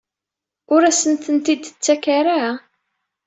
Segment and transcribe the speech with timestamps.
[0.73, 2.41] Ur asen-ten-id-ttakent ara?